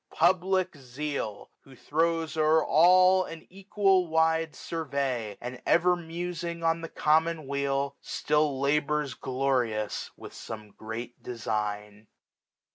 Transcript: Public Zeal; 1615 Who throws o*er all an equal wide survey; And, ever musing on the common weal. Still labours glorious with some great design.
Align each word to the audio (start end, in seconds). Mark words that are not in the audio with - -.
Public 0.11 0.75
Zeal; 0.77 1.51
1615 1.63 1.63
Who 1.63 1.87
throws 1.87 2.35
o*er 2.35 2.65
all 2.65 3.23
an 3.25 3.45
equal 3.51 4.07
wide 4.07 4.55
survey; 4.55 5.37
And, 5.39 5.61
ever 5.63 5.95
musing 5.95 6.63
on 6.63 6.81
the 6.81 6.89
common 6.89 7.45
weal. 7.45 7.95
Still 8.01 8.59
labours 8.59 9.13
glorious 9.13 10.09
with 10.17 10.33
some 10.33 10.71
great 10.71 11.21
design. 11.21 12.07